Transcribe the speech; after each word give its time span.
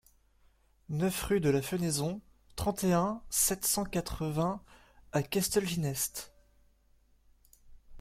neuf 0.89 1.25
rUE 1.29 1.39
DE 1.41 1.51
LA 1.51 1.61
FENAISON, 1.61 2.21
trente 2.55 2.83
et 2.85 2.93
un, 2.93 3.21
sept 3.29 3.65
cent 3.67 3.85
quatre-vingts 3.85 4.63
à 5.11 5.21
Castelginest 5.21 6.33